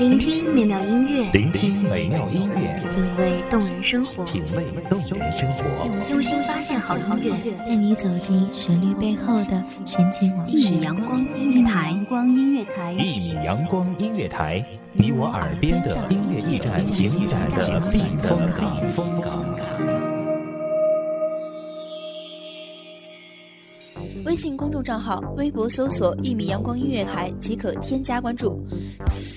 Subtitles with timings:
[0.00, 5.64] 聆听美妙音乐，聆听美妙音乐，品味动人生活，品味动人生活，
[6.10, 10.52] 用心发现好音乐，带你走进旋律背后的神奇往事。
[10.52, 14.64] 一米阳光音乐台，光音乐台，一米阳光音乐台，
[14.94, 18.40] 你我耳边的音乐驿站，情感的避风
[19.20, 19.44] 港。
[24.26, 28.64] 微信公众账号、微博搜索“一米阳光音乐台”即可添加关注。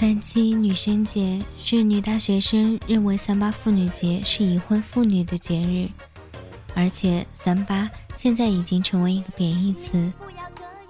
[0.00, 5.90] 三七女生节是女大学生认为三八妇女节是已婚妇女的节日，
[6.74, 10.10] 而且三八现在已经成为一个贬义词。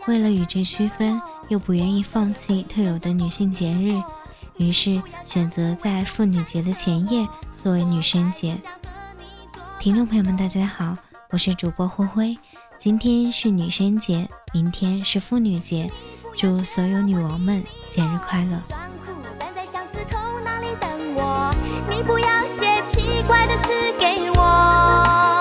[0.06, 4.00] 为了与之区分，又不愿意放弃特有的女性节日，
[4.58, 7.26] 于是选择在妇女节的前夜
[7.58, 8.56] 作为女生节。
[9.80, 10.96] 听众朋友们，大家好，
[11.30, 12.38] 我是主播灰灰，
[12.78, 15.90] 今天是女生节，明天是妇女节，
[16.36, 18.62] 祝所有女王们节日快乐。
[20.00, 21.54] 巷子口那里等我，
[21.88, 25.39] 你不要写奇怪的诗给我，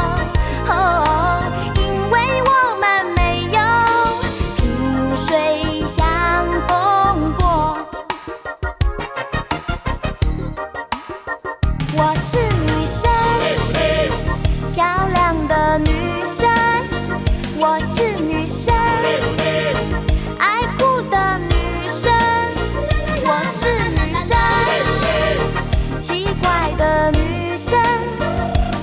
[26.80, 27.78] 的女生，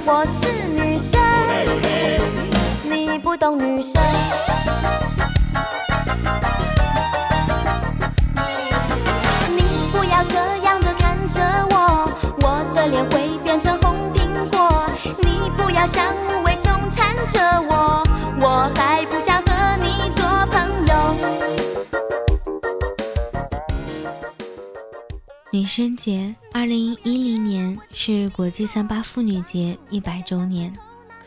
[0.05, 1.19] 我是女生，
[2.85, 4.03] 你不懂女生。
[9.49, 11.41] 你不要这样的看着
[11.71, 12.07] 我，
[12.43, 14.85] 我的脸会变成红苹果。
[15.23, 16.05] 你不要像
[25.67, 30.73] 生节，二零一零年是国际三八妇女节一百周年。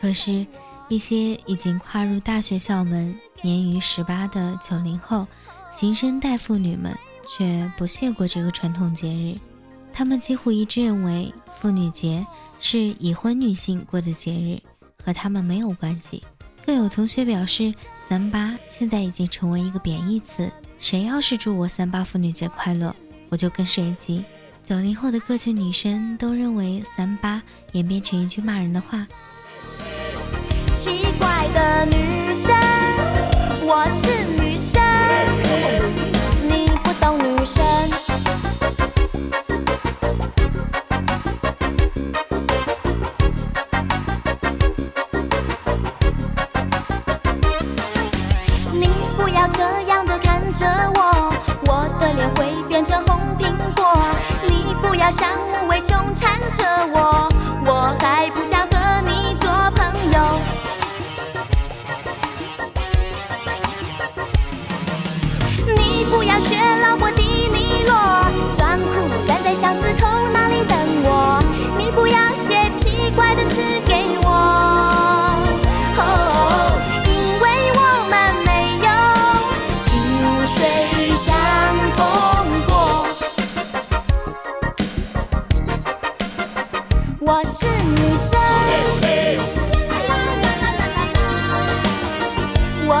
[0.00, 0.46] 可是，
[0.88, 5.26] 一些已经跨入大学校门、年逾十八的九零后
[5.70, 6.96] 新生代妇女们
[7.28, 9.36] 却不屑过这个传统节日。
[9.92, 12.26] 他们几乎一致认为，妇女节
[12.60, 14.58] 是已婚女性过的节日，
[15.04, 16.22] 和他们没有关系。
[16.64, 17.72] 更有同学表示，
[18.08, 22.94] 三八现在已经成为一个贬义词，谁要是祝我三八妇女节快乐？
[23.30, 24.24] 我就跟谁急。
[24.62, 27.40] 九零后的各群女生都认为“三八”
[27.72, 29.06] 演变成一句骂人的话。
[30.74, 32.54] 奇怪的女生，
[33.62, 34.80] 我是女生，
[36.48, 37.64] 你不懂女生。
[48.72, 48.86] 你
[49.16, 51.09] 不要这样的看着我，
[52.80, 53.20] 变成红。
[55.10, 57.28] 像无尾熊缠着我，
[57.66, 60.40] 我还不想和你做朋友。
[65.74, 67.96] 你不要学老婆迪尼洛，
[68.54, 69.19] 装酷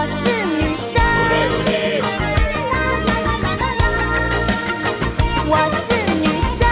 [0.02, 0.98] 我是女生，
[5.46, 6.66] 我是女生，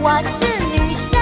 [0.00, 1.20] 我是女生，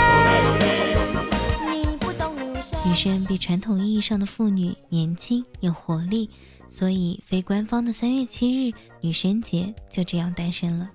[1.73, 2.79] 你不懂女生。
[2.89, 6.31] 女生比传统意义上的妇女年轻有活力，
[6.69, 10.89] 所以非官方的三月七日女生节就这样诞生了。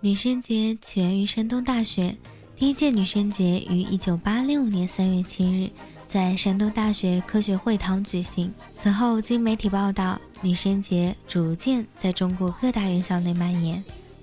[0.00, 2.16] 女生节起源于山东大学，
[2.56, 5.70] 第一届女生节于一九八六年三月七日
[6.06, 8.52] 在山东大学科学会堂举行。
[8.72, 13.82] 此后，经媒体报道，女生节逐渐在中国各大院校内蔓延。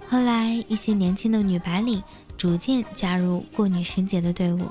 [0.09, 2.01] 后来，一些年轻的女白领
[2.37, 4.67] 逐渐加入过女生节的队伍。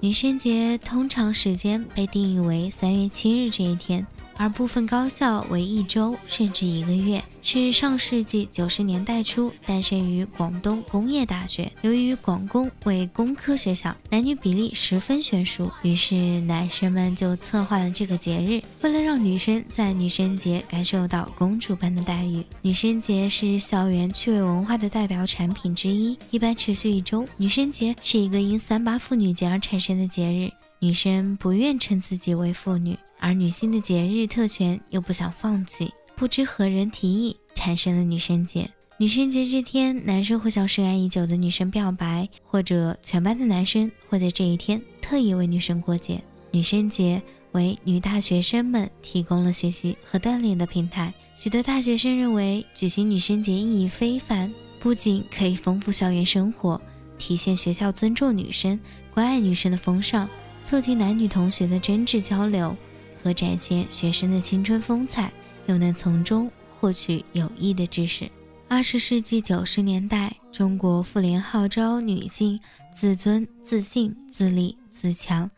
[0.00, 4.06] 女生节通常时间被定义为三月七日这一天。
[4.38, 11.70] 而部分高校为一周甚至一个月，是上世纪九十年代初诞生于广东工业大学。
[11.82, 22.44] 由于广工为工科学校，男女比例十分悬殊，于是男生们就策划了这个节日，为了让女生在女生节感受到公主般的待遇。
[22.62, 27.26] 女生节是校园趣味文化的代表产品之一，一般持续一周。
[27.38, 30.65] 女生节是一个因三八妇女节而产生的节日。
[30.86, 38.70] 女生不愿称自己为妇女，而女性的节日特权又不想放弃，不知何人提议产生了女生节。
[38.98, 46.22] 女生节这天，男生会向深爱已久的女生表白，或者全班的男生会在这一天特意为女生过节。
[46.52, 51.12] 女生节为女大学生们提供了学习和锻炼的平台。
[51.34, 56.80] 许多大学生认为，举行女生节意义非凡，不仅可以丰富校园生活，
[57.18, 58.78] 体现学校尊重女生、
[59.12, 60.28] 关爱女生的风尚。
[60.66, 62.76] 促进男女同学的真挚交流
[63.22, 65.32] 和展现学生的青春风采，
[65.66, 68.28] 又能从中获取有益的知识。
[68.66, 72.58] 二十世纪九十年代，中国妇联号召女性
[72.92, 75.48] 自尊、自信、自立、自强。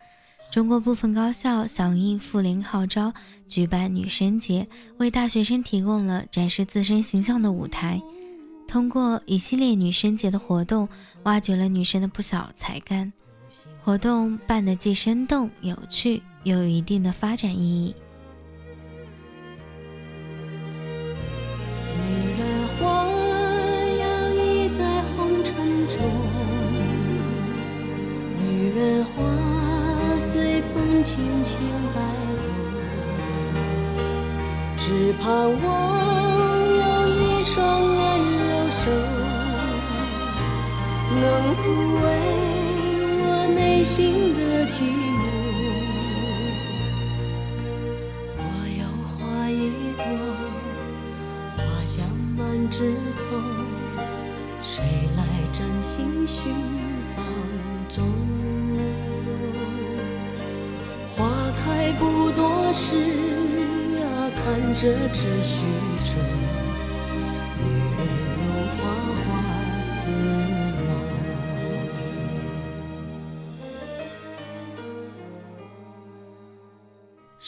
[0.52, 3.10] 中国部分高校响应妇联号召，
[3.46, 4.68] 举办女生节，
[4.98, 7.98] 为大学生提供了展示自身形象的舞台。
[8.66, 10.86] 通过一系列女生节的活动，
[11.22, 13.10] 挖掘了女生的不少才干。
[13.88, 17.94] 活动办得既生动有趣，又有一定的发展意义。
[21.96, 22.04] 女
[22.38, 23.06] 人花
[23.96, 24.84] 摇曳在
[25.16, 25.56] 红尘
[25.88, 25.96] 中，
[28.36, 29.24] 女人花
[30.18, 31.58] 随风轻轻
[31.94, 32.02] 摆
[33.56, 34.04] 动，
[34.76, 35.64] 只盼望
[36.76, 37.96] 有一双温
[38.50, 38.52] 柔
[38.84, 38.90] 手，
[41.22, 41.24] 能
[41.54, 41.64] 抚
[42.04, 42.57] 慰。
[43.58, 44.40] 内心的
[44.70, 45.26] 寂寞，
[48.36, 48.40] 我
[48.78, 50.04] 要花一朵，
[51.56, 52.06] 花香
[52.36, 53.20] 满枝头，
[54.62, 54.84] 谁
[55.16, 56.54] 来真心寻
[57.16, 57.24] 芳
[57.88, 58.06] 踪？
[61.16, 61.28] 花
[61.64, 62.94] 开不多时
[63.98, 65.66] 啊，看着只虚
[66.04, 66.47] 着。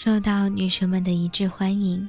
[0.02, 2.08] 受到女生们的一致欢迎，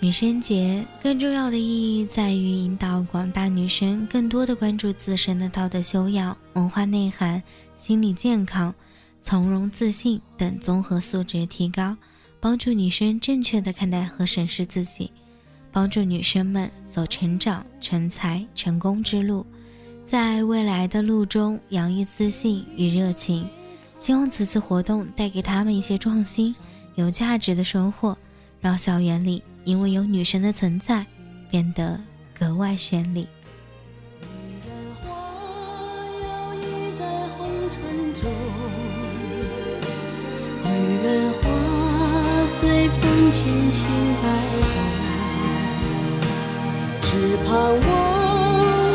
[0.00, 7.42] 女生节更重要的意义在于引导广大女生更多的关注自身的道德修养、文化内涵、
[7.76, 8.74] 心理健康、
[9.20, 11.94] 从容自信等综合素质提高，
[12.40, 15.10] 帮助女生正确的看待和审视自己，
[15.70, 19.44] 帮助女生们走成长、成才、成功之路，
[20.02, 23.46] 在未来的路中洋溢自信与热情。
[23.96, 26.56] 希望此次活动带给他们一些创新。
[26.96, 28.16] 有价值的收获，
[28.58, 31.04] 让校园里因为有女神的存在
[31.50, 32.00] 变得
[32.38, 33.28] 格外绚丽。
[34.22, 34.26] 女
[34.66, 34.72] 人
[35.02, 35.04] 花
[36.22, 36.64] 摇曳
[36.98, 37.04] 在
[37.36, 37.78] 红尘
[38.14, 38.22] 中，
[40.64, 40.68] 女
[41.04, 41.44] 人花
[42.46, 43.82] 随风轻轻
[44.22, 44.24] 摆
[44.62, 44.64] 动，
[47.02, 47.86] 只盼望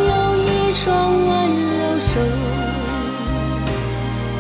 [0.08, 0.12] 有
[0.44, 0.86] 一双
[1.24, 1.30] 温
[1.78, 2.14] 柔手，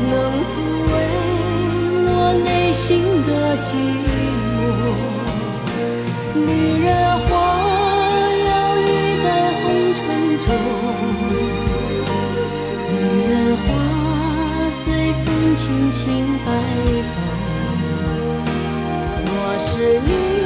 [0.09, 0.11] 能
[0.41, 0.51] 抚
[0.93, 1.10] 慰。
[2.73, 3.75] 心的寂
[4.57, 4.59] 寞，
[6.33, 6.47] 女
[6.83, 6.87] 人
[7.19, 7.29] 花
[8.47, 8.89] 摇曳
[9.21, 9.25] 在
[9.61, 9.63] 红
[9.93, 9.99] 尘
[10.37, 10.45] 中，
[12.89, 12.93] 女
[13.29, 13.67] 人花
[14.71, 14.81] 随
[15.25, 15.99] 风轻轻
[16.45, 16.47] 摆
[17.15, 17.17] 动。
[19.25, 19.69] 若是
[20.05, 20.40] 你。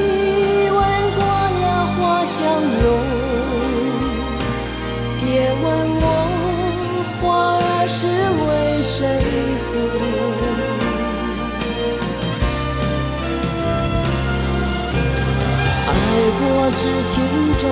[16.71, 17.23] 知情
[17.59, 17.69] 重，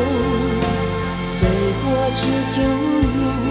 [1.40, 1.42] 醉
[1.84, 1.86] 过
[2.16, 3.43] 知酒浓。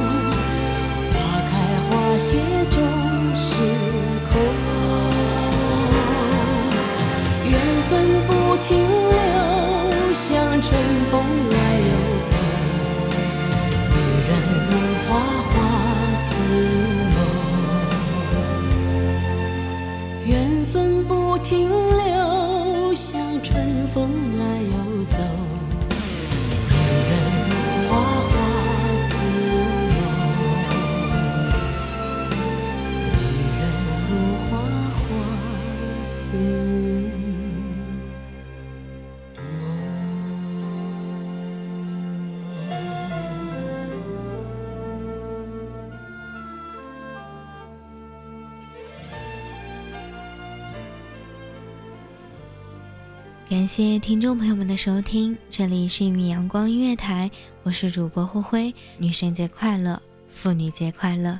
[53.52, 57.30] 感谢听众朋友们的收听，这里是一米阳光音乐台，
[57.64, 61.38] 我是主播灰灰，女神节快乐，妇女节快乐。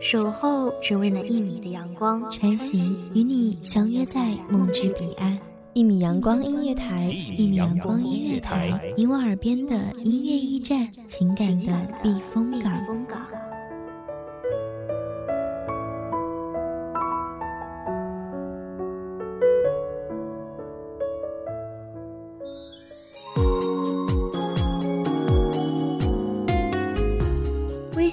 [0.00, 5.38] 守候只为那一米的阳光，穿行与你相约在梦之彼岸。
[5.74, 12.76] 一米阳光音乐台，一米阳光音乐台，你我耳边的音乐驿站，情感的避风港。